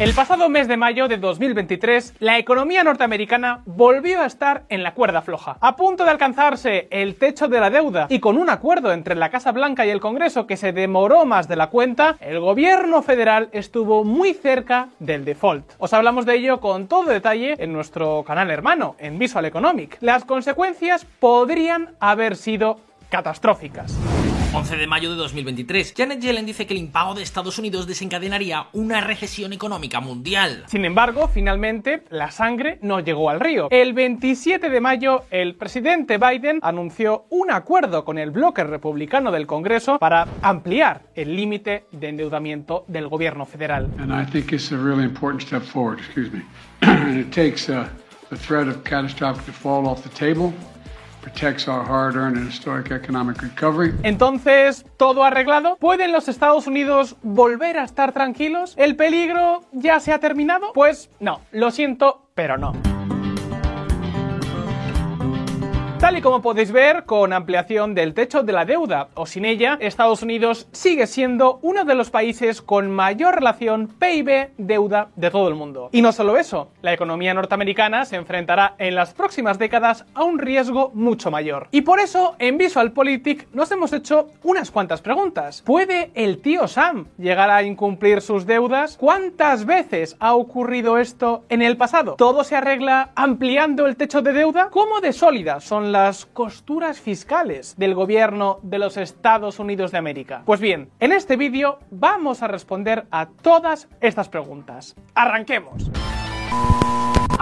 [0.00, 4.94] El pasado mes de mayo de 2023, la economía norteamericana volvió a estar en la
[4.94, 5.58] cuerda floja.
[5.60, 9.28] A punto de alcanzarse el techo de la deuda y con un acuerdo entre la
[9.28, 13.50] Casa Blanca y el Congreso que se demoró más de la cuenta, el gobierno federal
[13.52, 15.74] estuvo muy cerca del default.
[15.76, 19.98] Os hablamos de ello con todo detalle en nuestro canal hermano, en Visual Economic.
[20.00, 22.80] Las consecuencias podrían haber sido
[23.10, 23.94] catastróficas.
[24.52, 28.66] 11 de mayo de 2023, Janet Yellen dice que el impago de Estados Unidos desencadenaría
[28.72, 30.64] una recesión económica mundial.
[30.66, 33.68] Sin embargo, finalmente, la sangre no llegó al río.
[33.70, 39.46] El 27 de mayo, el presidente Biden anunció un acuerdo con el bloque republicano del
[39.46, 43.88] Congreso para ampliar el límite de endeudamiento del gobierno federal.
[43.98, 46.42] And I think it's a really important step forward, excuse me.
[47.20, 50.52] it takes the threat of catastrophic default off the table.
[54.02, 55.76] Entonces, ¿todo arreglado?
[55.76, 58.74] ¿Pueden los Estados Unidos volver a estar tranquilos?
[58.76, 60.72] ¿El peligro ya se ha terminado?
[60.72, 62.72] Pues no, lo siento, pero no.
[66.00, 69.76] Tal y como podéis ver, con ampliación del techo de la deuda o sin ella,
[69.82, 75.56] Estados Unidos sigue siendo uno de los países con mayor relación PIB-deuda de todo el
[75.56, 75.90] mundo.
[75.92, 80.38] Y no solo eso, la economía norteamericana se enfrentará en las próximas décadas a un
[80.38, 81.68] riesgo mucho mayor.
[81.70, 85.60] Y por eso, en VisualPolitik nos hemos hecho unas cuantas preguntas.
[85.66, 88.96] ¿Puede el tío Sam llegar a incumplir sus deudas?
[88.96, 92.14] ¿Cuántas veces ha ocurrido esto en el pasado?
[92.14, 94.70] ¿Todo se arregla ampliando el techo de deuda?
[94.70, 100.42] ¿Cómo de sólidas son las costuras fiscales del gobierno de los Estados Unidos de América?
[100.44, 104.96] Pues bien, en este vídeo vamos a responder a todas estas preguntas.
[105.14, 105.90] ¡Arranquemos!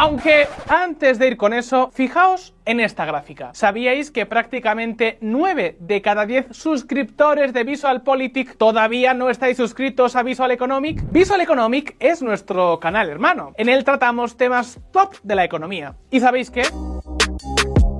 [0.01, 3.51] Aunque antes de ir con eso, fijaos en esta gráfica.
[3.53, 10.23] ¿Sabíais que prácticamente 9 de cada 10 suscriptores de VisualPolitik todavía no estáis suscritos a
[10.23, 11.03] Visual Economic?
[11.11, 13.55] Visual Economic es nuestro canal hermano.
[13.57, 15.97] En él tratamos temas top de la economía.
[16.12, 16.62] ¿Y sabéis qué?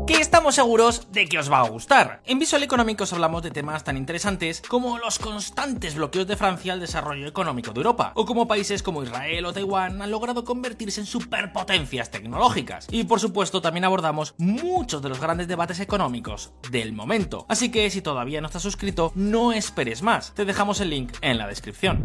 [0.09, 2.23] Que estamos seguros de que os va a gustar.
[2.25, 6.73] En Visual Económico os hablamos de temas tan interesantes como los constantes bloqueos de Francia
[6.73, 11.01] al desarrollo económico de Europa, o como países como Israel o Taiwán han logrado convertirse
[11.01, 12.87] en superpotencias tecnológicas.
[12.91, 17.45] Y por supuesto también abordamos muchos de los grandes debates económicos del momento.
[17.47, 20.33] Así que si todavía no estás suscrito, no esperes más.
[20.33, 22.03] Te dejamos el link en la descripción.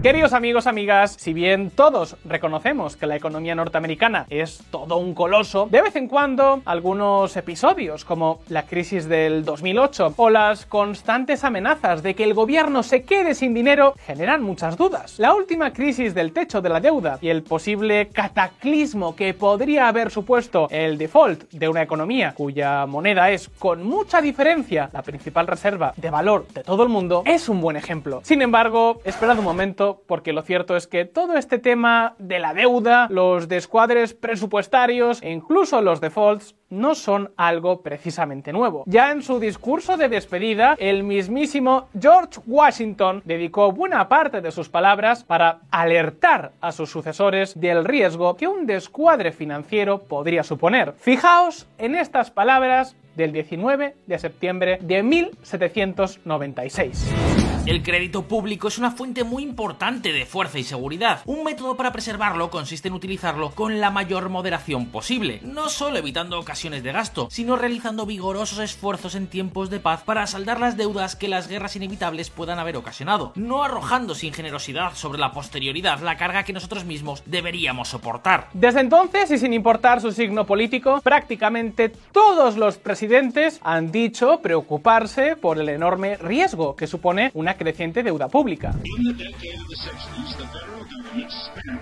[0.00, 5.66] Queridos amigos, amigas, si bien todos reconocemos que la economía norteamericana es todo un coloso,
[5.68, 12.04] de vez en cuando algunos episodios como la crisis del 2008 o las constantes amenazas
[12.04, 15.18] de que el gobierno se quede sin dinero generan muchas dudas.
[15.18, 20.12] La última crisis del techo de la deuda y el posible cataclismo que podría haber
[20.12, 25.92] supuesto el default de una economía cuya moneda es con mucha diferencia la principal reserva
[25.96, 28.20] de valor de todo el mundo es un buen ejemplo.
[28.22, 32.54] Sin embargo, esperad un momento porque lo cierto es que todo este tema de la
[32.54, 38.84] deuda, los descuadres presupuestarios e incluso los defaults no son algo precisamente nuevo.
[38.86, 44.68] Ya en su discurso de despedida, el mismísimo George Washington dedicó buena parte de sus
[44.68, 50.94] palabras para alertar a sus sucesores del riesgo que un descuadre financiero podría suponer.
[50.98, 57.47] Fijaos en estas palabras del 19 de septiembre de 1796.
[57.68, 61.20] El crédito público es una fuente muy importante de fuerza y seguridad.
[61.26, 66.40] Un método para preservarlo consiste en utilizarlo con la mayor moderación posible, no solo evitando
[66.40, 71.14] ocasiones de gasto, sino realizando vigorosos esfuerzos en tiempos de paz para saldar las deudas
[71.14, 76.16] que las guerras inevitables puedan haber ocasionado, no arrojando sin generosidad sobre la posterioridad la
[76.16, 78.48] carga que nosotros mismos deberíamos soportar.
[78.54, 85.36] Desde entonces, y sin importar su signo político, prácticamente todos los presidentes han dicho preocuparse
[85.36, 88.72] por el enorme riesgo que supone una creciente deuda pública.
[88.72, 91.80] The decade of the 60s, the federal government spent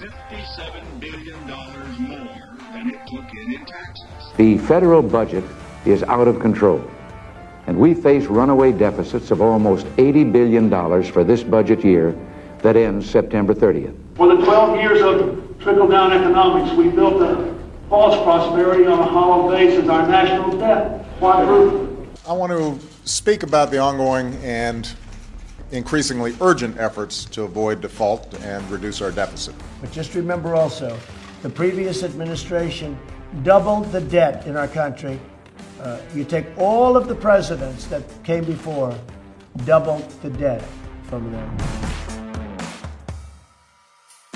[0.00, 4.04] $57 billion more than it took in in taxes.
[4.36, 5.44] The federal budget
[5.84, 6.82] is out of control,
[7.68, 10.70] and we face runaway deficits of almost $80 billion
[11.04, 12.16] for this budget year
[12.62, 13.94] that ends September 30th.
[14.16, 17.54] For the 12 years of trickle-down economics, we built a
[17.88, 22.08] false prosperity on a hollow base as our national debt quadrupled.
[22.26, 24.92] I want to speak about the ongoing and
[25.72, 29.54] increasingly urgent efforts to avoid default and reduce our deficit.
[29.80, 30.98] But just remember also,
[31.42, 32.98] the previous administration
[33.42, 35.18] doubled the debt in our country.
[35.80, 38.96] Uh, you take all of the presidents that came before,
[39.64, 40.62] doubled the debt
[41.04, 41.81] from them.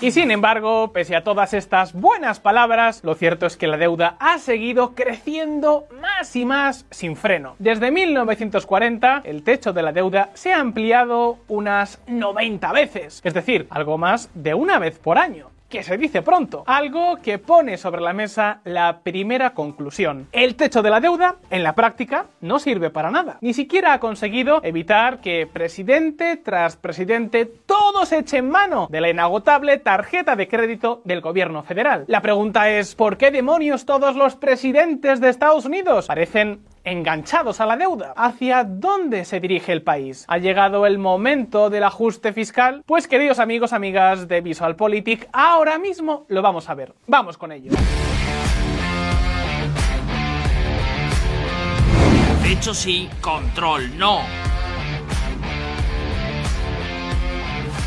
[0.02, 4.16] Y sin embargo, pese a todas estas buenas palabras, lo cierto es que la deuda
[4.20, 7.56] ha seguido creciendo más y más sin freno.
[7.58, 13.66] Desde 1940, el techo de la deuda se ha ampliado unas 90 veces, es decir,
[13.70, 16.64] algo más de una vez por año que se dice pronto.
[16.66, 20.28] Algo que pone sobre la mesa la primera conclusión.
[20.32, 23.38] El techo de la deuda, en la práctica, no sirve para nada.
[23.40, 29.78] Ni siquiera ha conseguido evitar que presidente tras presidente todos echen mano de la inagotable
[29.78, 32.04] tarjeta de crédito del gobierno federal.
[32.06, 37.66] La pregunta es, ¿por qué demonios todos los presidentes de Estados Unidos parecen enganchados a
[37.66, 38.14] la deuda.
[38.16, 40.24] ¿Hacia dónde se dirige el país?
[40.28, 42.82] ¿Ha llegado el momento del ajuste fiscal?
[42.86, 46.94] Pues queridos amigos, amigas de VisualPolitik, ahora mismo lo vamos a ver.
[47.06, 47.72] Vamos con ello.
[52.48, 54.20] Hecho sí, control no.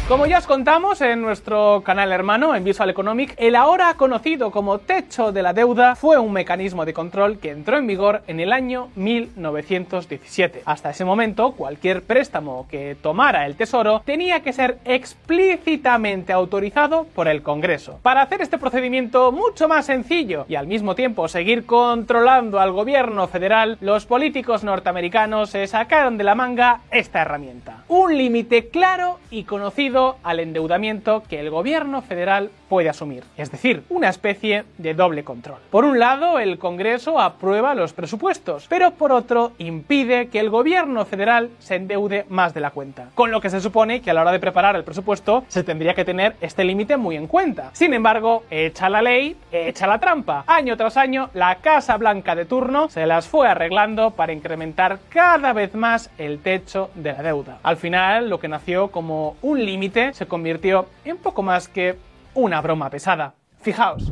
[0.09, 4.79] Como ya os contamos en nuestro canal hermano, en Visual Economic, el ahora conocido como
[4.79, 8.51] techo de la deuda fue un mecanismo de control que entró en vigor en el
[8.51, 10.63] año 1917.
[10.65, 17.27] Hasta ese momento, cualquier préstamo que tomara el Tesoro tenía que ser explícitamente autorizado por
[17.27, 17.99] el Congreso.
[18.01, 23.27] Para hacer este procedimiento mucho más sencillo y al mismo tiempo seguir controlando al gobierno
[23.27, 27.83] federal, los políticos norteamericanos se sacaron de la manga esta herramienta.
[27.89, 33.83] Un límite claro y conocido al endeudamiento que el gobierno federal puede asumir, es decir,
[33.89, 35.59] una especie de doble control.
[35.71, 41.05] Por un lado, el Congreso aprueba los presupuestos, pero por otro impide que el gobierno
[41.05, 44.21] federal se endeude más de la cuenta, con lo que se supone que a la
[44.21, 47.71] hora de preparar el presupuesto se tendría que tener este límite muy en cuenta.
[47.73, 50.43] Sin embargo, echa la ley, echa la trampa.
[50.47, 55.53] Año tras año, la Casa Blanca de turno se las fue arreglando para incrementar cada
[55.53, 57.59] vez más el techo de la deuda.
[57.63, 61.97] Al final, lo que nació como un límite se convirtió en poco más que
[62.33, 63.35] una broma pesada.
[63.61, 64.09] Fijaos.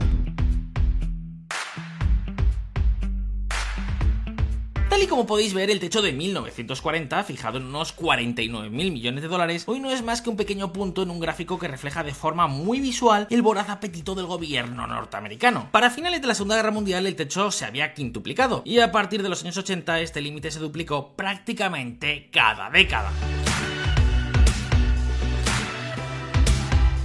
[4.90, 9.22] Tal y como podéis ver, el techo de 1940, fijado en unos 49 mil millones
[9.22, 12.04] de dólares, hoy no es más que un pequeño punto en un gráfico que refleja
[12.04, 15.68] de forma muy visual el voraz apetito del gobierno norteamericano.
[15.72, 19.22] Para finales de la Segunda Guerra Mundial el techo se había quintuplicado y a partir
[19.22, 23.12] de los años 80 este límite se duplicó prácticamente cada década.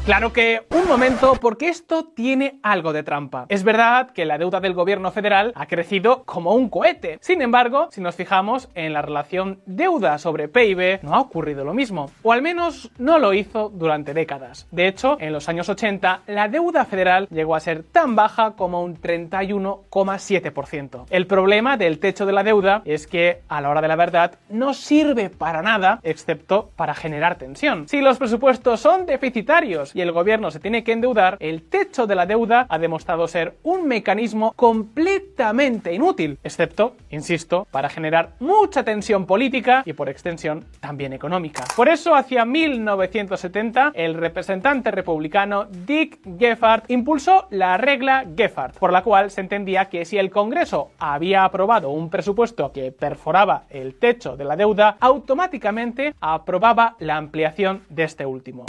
[0.05, 3.47] Claro que un momento, porque esto tiene algo de trampa.
[3.49, 7.19] Es verdad que la deuda del gobierno federal ha crecido como un cohete.
[7.21, 11.73] Sin embargo, si nos fijamos en la relación deuda sobre PIB, no ha ocurrido lo
[11.73, 12.11] mismo.
[12.25, 14.67] O al menos no lo hizo durante décadas.
[14.73, 18.83] De hecho, en los años 80, la deuda federal llegó a ser tan baja como
[18.83, 21.07] un 31,7%.
[21.11, 24.33] El problema del techo de la deuda es que, a la hora de la verdad,
[24.49, 27.87] no sirve para nada, excepto para generar tensión.
[27.87, 32.15] Si los presupuestos son deficitarios, y el gobierno se tiene que endeudar, el techo de
[32.15, 39.27] la deuda ha demostrado ser un mecanismo completamente inútil, excepto, insisto, para generar mucha tensión
[39.27, 41.65] política y por extensión también económica.
[41.77, 49.03] Por eso, hacia 1970, el representante republicano Dick Geffard impulsó la regla Geffard, por la
[49.03, 54.37] cual se entendía que si el Congreso había aprobado un presupuesto que perforaba el techo
[54.37, 58.67] de la deuda, automáticamente aprobaba la ampliación de este último.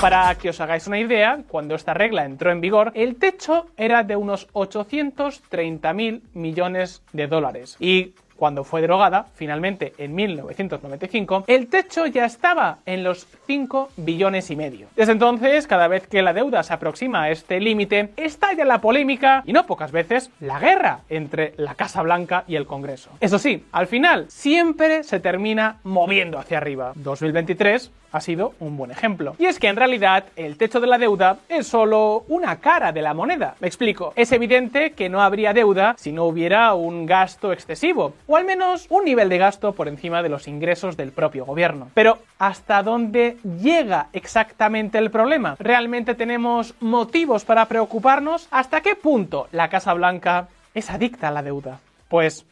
[0.00, 4.04] Para que os hagáis una idea, cuando esta regla entró en vigor, el techo era
[4.04, 7.76] de unos 830.000 millones de dólares.
[7.80, 14.52] Y cuando fue derogada, finalmente en 1995, el techo ya estaba en los 5 billones
[14.52, 14.86] y medio.
[14.94, 19.42] Desde entonces, cada vez que la deuda se aproxima a este límite, estalla la polémica
[19.44, 23.10] y no pocas veces la guerra entre la Casa Blanca y el Congreso.
[23.18, 26.92] Eso sí, al final siempre se termina moviendo hacia arriba.
[26.94, 29.34] 2023 ha sido un buen ejemplo.
[29.38, 33.02] Y es que en realidad el techo de la deuda es solo una cara de
[33.02, 33.54] la moneda.
[33.60, 34.12] Me explico.
[34.16, 38.86] Es evidente que no habría deuda si no hubiera un gasto excesivo, o al menos
[38.90, 41.90] un nivel de gasto por encima de los ingresos del propio gobierno.
[41.94, 45.56] Pero ¿hasta dónde llega exactamente el problema?
[45.58, 48.48] ¿Realmente tenemos motivos para preocuparnos?
[48.50, 51.80] ¿Hasta qué punto la Casa Blanca es adicta a la deuda?
[52.08, 52.46] Pues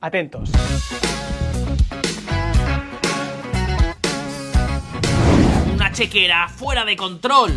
[0.00, 0.50] atentos.
[5.92, 7.50] Chequera fuera de control.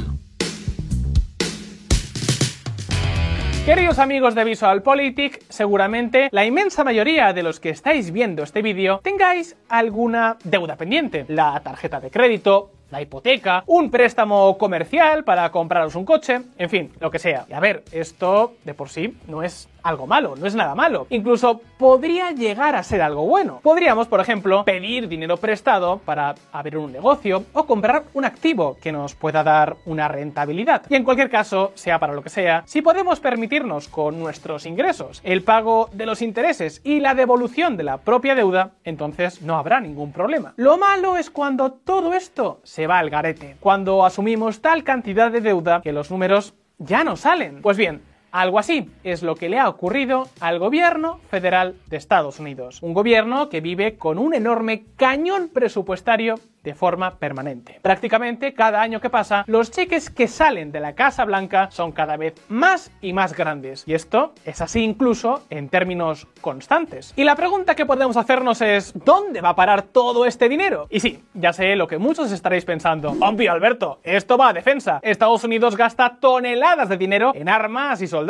[3.66, 9.00] Queridos amigos de VisualPolitik, seguramente la inmensa mayoría de los que estáis viendo este vídeo
[9.02, 11.26] tengáis alguna deuda pendiente.
[11.30, 16.92] La tarjeta de crédito, la hipoteca, un préstamo comercial para compraros un coche, en fin,
[17.00, 17.46] lo que sea.
[17.50, 21.06] Y a ver, esto de por sí no es algo malo, no es nada malo.
[21.10, 23.60] Incluso podría llegar a ser algo bueno.
[23.62, 28.92] Podríamos, por ejemplo, pedir dinero prestado para abrir un negocio o comprar un activo que
[28.92, 30.84] nos pueda dar una rentabilidad.
[30.90, 35.22] Y en cualquier caso, sea para lo que sea, si podemos permitirnos con nuestros ingresos
[35.24, 39.80] el pago de los intereses y la devolución de la propia deuda, entonces no habrá
[39.80, 40.54] ningún problema.
[40.58, 45.42] Lo malo es cuando todo esto se va al garete, cuando asumimos tal cantidad de
[45.42, 47.62] deuda que los números ya no salen.
[47.62, 48.02] Pues bien,
[48.42, 52.82] algo así es lo que le ha ocurrido al gobierno federal de Estados Unidos.
[52.82, 57.80] Un gobierno que vive con un enorme cañón presupuestario de forma permanente.
[57.82, 62.18] Prácticamente cada año que pasa, los cheques que salen de la Casa Blanca son cada
[62.18, 63.84] vez más y más grandes.
[63.88, 67.14] Y esto es así incluso en términos constantes.
[67.16, 70.88] Y la pregunta que podemos hacernos es, ¿dónde va a parar todo este dinero?
[70.90, 73.12] Y sí, ya sé lo que muchos estaréis pensando.
[73.22, 75.00] Obvio, Alberto, esto va a defensa.
[75.04, 78.25] Estados Unidos gasta toneladas de dinero en armas y soldados.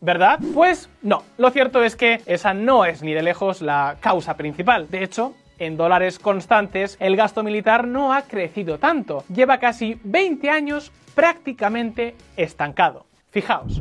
[0.00, 0.38] ¿Verdad?
[0.54, 1.22] Pues no.
[1.38, 4.88] Lo cierto es que esa no es ni de lejos la causa principal.
[4.88, 9.24] De hecho, en dólares constantes, el gasto militar no ha crecido tanto.
[9.32, 13.06] Lleva casi 20 años prácticamente estancado.
[13.30, 13.80] Fijaos.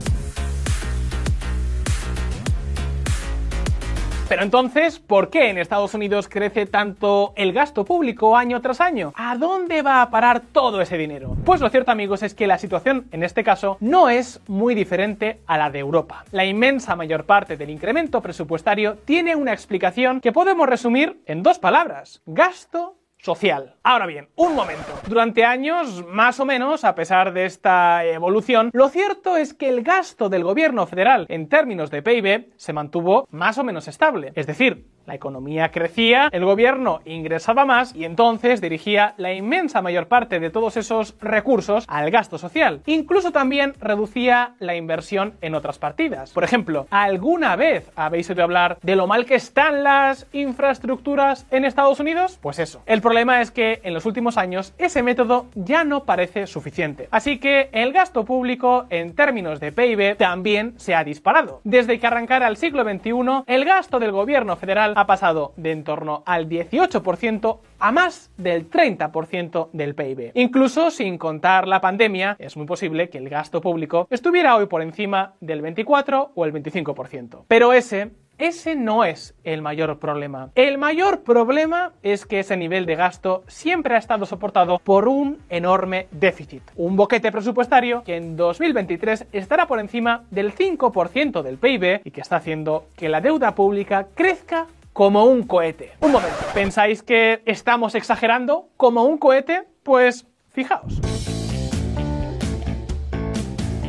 [4.29, 9.11] Pero entonces, ¿por qué en Estados Unidos crece tanto el gasto público año tras año?
[9.15, 11.35] ¿A dónde va a parar todo ese dinero?
[11.45, 15.39] Pues lo cierto amigos es que la situación en este caso no es muy diferente
[15.47, 16.25] a la de Europa.
[16.31, 21.57] La inmensa mayor parte del incremento presupuestario tiene una explicación que podemos resumir en dos
[21.57, 22.21] palabras.
[22.27, 23.75] Gasto social.
[23.83, 24.99] Ahora bien, un momento.
[25.07, 29.83] Durante años, más o menos, a pesar de esta evolución, lo cierto es que el
[29.83, 34.31] gasto del gobierno federal en términos de PIB se mantuvo más o menos estable.
[34.35, 40.07] Es decir, la economía crecía, el gobierno ingresaba más y entonces dirigía la inmensa mayor
[40.07, 42.81] parte de todos esos recursos al gasto social.
[42.85, 46.31] Incluso también reducía la inversión en otras partidas.
[46.31, 51.65] Por ejemplo, ¿alguna vez habéis oído hablar de lo mal que están las infraestructuras en
[51.65, 52.37] Estados Unidos?
[52.39, 52.83] Pues eso.
[52.85, 57.07] El problema es que en los últimos años ese método ya no parece suficiente.
[57.09, 61.61] Así que el gasto público en términos de PIB también se ha disparado.
[61.63, 65.83] Desde que arrancara el siglo XXI, el gasto del gobierno federal ha pasado de en
[65.83, 70.31] torno al 18% a más del 30% del PIB.
[70.35, 74.81] Incluso sin contar la pandemia, es muy posible que el gasto público estuviera hoy por
[74.81, 77.43] encima del 24 o el 25%.
[77.47, 80.49] Pero ese ese no es el mayor problema.
[80.55, 85.39] El mayor problema es que ese nivel de gasto siempre ha estado soportado por un
[85.49, 86.63] enorme déficit.
[86.77, 92.21] Un boquete presupuestario que en 2023 estará por encima del 5% del PIB y que
[92.21, 94.67] está haciendo que la deuda pública crezca
[94.99, 95.93] como un cohete.
[96.01, 99.63] Un momento, ¿pensáis que estamos exagerando como un cohete?
[99.81, 100.99] Pues fijaos.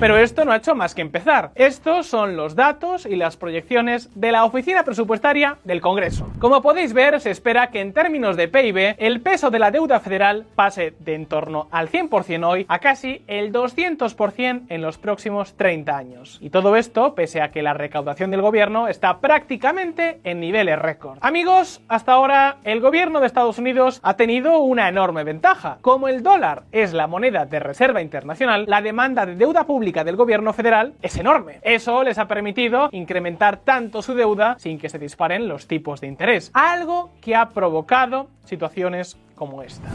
[0.00, 1.50] Pero esto no ha hecho más que empezar.
[1.56, 6.26] Estos son los datos y las proyecciones de la Oficina Presupuestaria del Congreso.
[6.38, 10.00] Como podéis ver, se espera que en términos de PIB el peso de la deuda
[10.00, 15.52] federal pase de en torno al 100% hoy a casi el 200% en los próximos
[15.58, 16.38] 30 años.
[16.40, 21.18] Y todo esto pese a que la recaudación del gobierno está prácticamente en niveles récord.
[21.20, 25.76] Amigos, hasta ahora el gobierno de Estados Unidos ha tenido una enorme ventaja.
[25.82, 30.16] Como el dólar es la moneda de reserva internacional, la demanda de deuda pública del
[30.16, 31.58] gobierno federal es enorme.
[31.62, 36.06] Eso les ha permitido incrementar tanto su deuda sin que se disparen los tipos de
[36.06, 39.90] interés, algo que ha provocado situaciones como esta.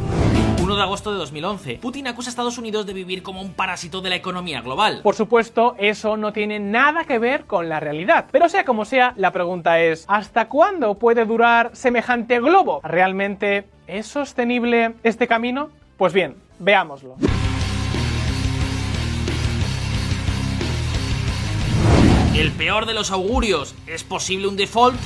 [0.61, 1.77] 1 de agosto de 2011.
[1.79, 5.01] Putin acusa a Estados Unidos de vivir como un parásito de la economía global.
[5.03, 8.25] Por supuesto, eso no tiene nada que ver con la realidad.
[8.31, 12.81] Pero sea como sea, la pregunta es, ¿hasta cuándo puede durar semejante globo?
[12.83, 15.69] ¿Realmente es sostenible este camino?
[15.97, 17.15] Pues bien, veámoslo.
[22.37, 23.75] El peor de los augurios.
[23.87, 24.99] ¿Es posible un default?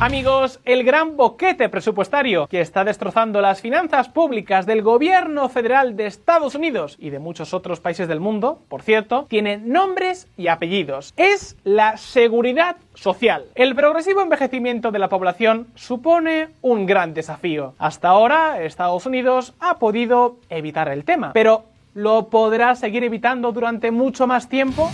[0.00, 6.06] Amigos, el gran boquete presupuestario que está destrozando las finanzas públicas del gobierno federal de
[6.06, 11.12] Estados Unidos y de muchos otros países del mundo, por cierto, tiene nombres y apellidos.
[11.16, 13.44] Es la seguridad social.
[13.54, 17.74] El progresivo envejecimiento de la población supone un gran desafío.
[17.78, 23.90] Hasta ahora, Estados Unidos ha podido evitar el tema, pero lo podrá seguir evitando durante
[23.90, 24.90] mucho más tiempo?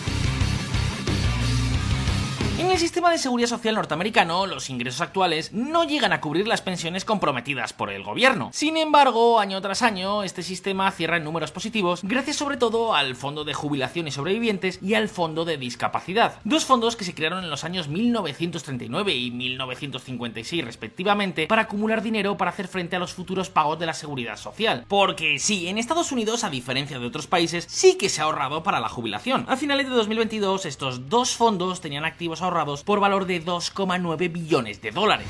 [2.77, 7.07] El sistema de seguridad social norteamericano, los ingresos actuales no llegan a cubrir las pensiones
[7.07, 8.51] comprometidas por el gobierno.
[8.53, 13.17] Sin embargo, año tras año, este sistema cierra en números positivos gracias sobre todo al
[13.17, 17.43] Fondo de Jubilación y Sobrevivientes y al Fondo de Discapacidad, dos fondos que se crearon
[17.43, 23.15] en los años 1939 y 1956 respectivamente para acumular dinero para hacer frente a los
[23.15, 24.85] futuros pagos de la seguridad social.
[24.87, 28.63] Porque sí, en Estados Unidos, a diferencia de otros países, sí que se ha ahorrado
[28.63, 29.47] para la jubilación.
[29.49, 34.83] A finales de 2022, estos dos fondos tenían activos ahorrados por valor de 2,9 billones
[34.83, 35.29] de dólares.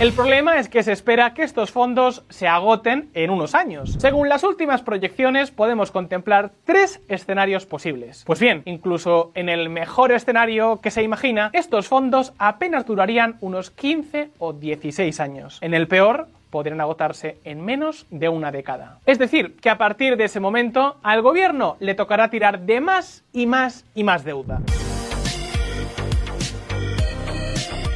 [0.00, 3.94] El problema es que se espera que estos fondos se agoten en unos años.
[3.98, 8.24] Según las últimas proyecciones, podemos contemplar tres escenarios posibles.
[8.26, 13.70] Pues bien, incluso en el mejor escenario que se imagina, estos fondos apenas durarían unos
[13.70, 15.58] 15 o 16 años.
[15.60, 19.00] En el peor, podrían agotarse en menos de una década.
[19.06, 23.24] Es decir, que a partir de ese momento al gobierno le tocará tirar de más
[23.32, 24.60] y más y más deuda.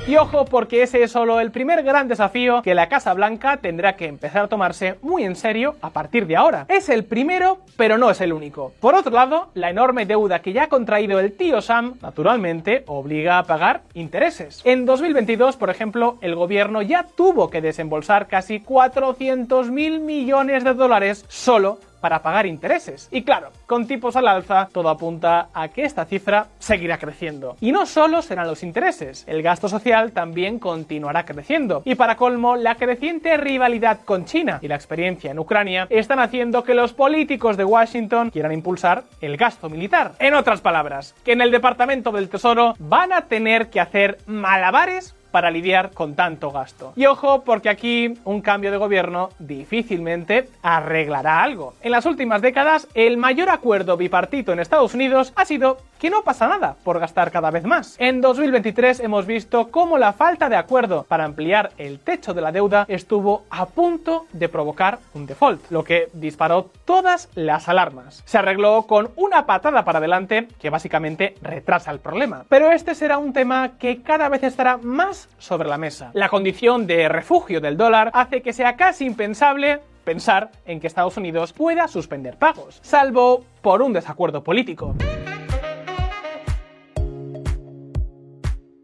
[0.08, 3.94] Y ojo porque ese es solo el primer gran desafío que la Casa Blanca tendrá
[3.94, 6.64] que empezar a tomarse muy en serio a partir de ahora.
[6.70, 8.72] Es el primero, pero no es el único.
[8.80, 13.38] Por otro lado, la enorme deuda que ya ha contraído el tío Sam, naturalmente, obliga
[13.38, 14.62] a pagar intereses.
[14.64, 20.72] En 2022, por ejemplo, el gobierno ya tuvo que desembolsar casi 400 mil millones de
[20.72, 23.08] dólares solo para pagar intereses.
[23.10, 27.56] Y claro, con tipos al alza, todo apunta a que esta cifra seguirá creciendo.
[27.60, 31.82] Y no solo serán los intereses, el gasto social también continuará creciendo.
[31.84, 36.64] Y para colmo, la creciente rivalidad con China y la experiencia en Ucrania están haciendo
[36.64, 40.12] que los políticos de Washington quieran impulsar el gasto militar.
[40.18, 45.14] En otras palabras, que en el Departamento del Tesoro van a tener que hacer malabares
[45.30, 46.92] para lidiar con tanto gasto.
[46.96, 51.74] Y ojo, porque aquí un cambio de gobierno difícilmente arreglará algo.
[51.82, 56.22] En las últimas décadas, el mayor acuerdo bipartito en Estados Unidos ha sido que no
[56.22, 57.96] pasa nada por gastar cada vez más.
[57.98, 62.52] En 2023 hemos visto cómo la falta de acuerdo para ampliar el techo de la
[62.52, 68.22] deuda estuvo a punto de provocar un default, lo que disparó todas las alarmas.
[68.26, 72.44] Se arregló con una patada para adelante que básicamente retrasa el problema.
[72.48, 76.10] Pero este será un tema que cada vez estará más sobre la mesa.
[76.14, 81.16] La condición de refugio del dólar hace que sea casi impensable pensar en que Estados
[81.16, 84.94] Unidos pueda suspender pagos, salvo por un desacuerdo político.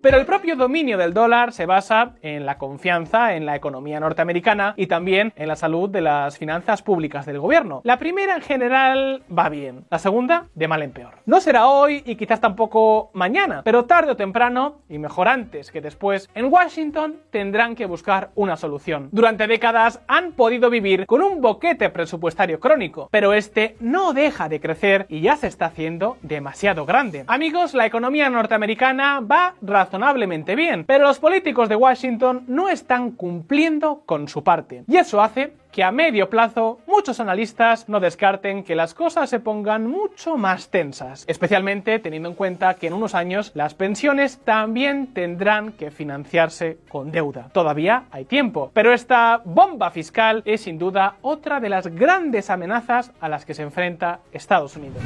[0.04, 4.74] Pero el propio dominio del dólar se basa en la confianza en la economía norteamericana
[4.76, 7.80] y también en la salud de las finanzas públicas del gobierno.
[7.84, 11.14] La primera en general va bien, la segunda de mal en peor.
[11.24, 15.80] No será hoy y quizás tampoco mañana, pero tarde o temprano, y mejor antes que
[15.80, 19.08] después, en Washington tendrán que buscar una solución.
[19.10, 24.60] Durante décadas han podido vivir con un boquete presupuestario crónico, pero este no deja de
[24.60, 27.24] crecer y ya se está haciendo demasiado grande.
[27.26, 33.12] Amigos, la economía norteamericana va razonablemente razonablemente bien, pero los políticos de Washington no están
[33.12, 34.82] cumpliendo con su parte.
[34.88, 39.38] Y eso hace que a medio plazo muchos analistas no descarten que las cosas se
[39.38, 45.14] pongan mucho más tensas, especialmente teniendo en cuenta que en unos años las pensiones también
[45.14, 47.50] tendrán que financiarse con deuda.
[47.52, 53.12] Todavía hay tiempo, pero esta bomba fiscal es sin duda otra de las grandes amenazas
[53.20, 55.02] a las que se enfrenta Estados Unidos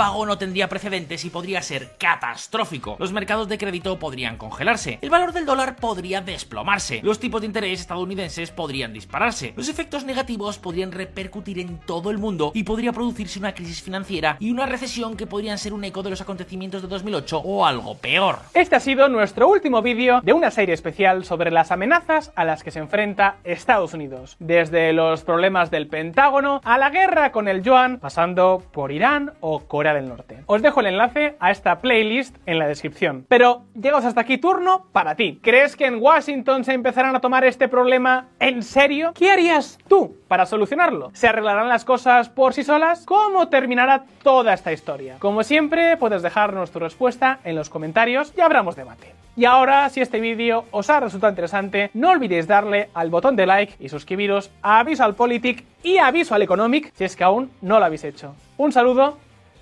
[0.00, 2.96] pago no tendría precedentes y podría ser catastrófico.
[2.98, 7.48] Los mercados de crédito podrían congelarse, el valor del dólar podría desplomarse, los tipos de
[7.48, 12.94] interés estadounidenses podrían dispararse, los efectos negativos podrían repercutir en todo el mundo y podría
[12.94, 16.80] producirse una crisis financiera y una recesión que podrían ser un eco de los acontecimientos
[16.80, 18.38] de 2008 o algo peor.
[18.54, 22.64] Este ha sido nuestro último vídeo de una serie especial sobre las amenazas a las
[22.64, 27.62] que se enfrenta Estados Unidos, desde los problemas del Pentágono a la guerra con el
[27.62, 30.42] yuan, pasando por Irán o Corea del Norte.
[30.46, 33.24] Os dejo el enlace a esta playlist en la descripción.
[33.28, 35.40] Pero llegados hasta aquí, turno para ti.
[35.42, 39.12] ¿Crees que en Washington se empezarán a tomar este problema en serio?
[39.14, 41.10] ¿Qué harías tú para solucionarlo?
[41.14, 43.04] ¿Se arreglarán las cosas por sí solas?
[43.04, 45.16] ¿Cómo terminará toda esta historia?
[45.18, 49.14] Como siempre, puedes dejarnos tu respuesta en los comentarios y abramos debate.
[49.36, 53.46] Y ahora, si este vídeo os ha resultado interesante, no olvidéis darle al botón de
[53.46, 57.78] like y suscribiros a Visual Politic y a Visual Economic si es que aún no
[57.78, 58.34] lo habéis hecho.
[58.56, 59.16] Un saludo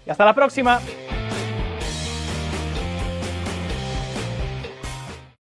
[0.08, 0.80] y hasta la próxima.